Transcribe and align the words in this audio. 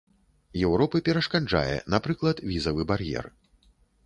Еўропы 0.69 1.01
перашкаджае, 1.09 1.75
напрыклад, 1.95 2.43
візавы 2.53 2.89
бар'ер. 2.95 3.25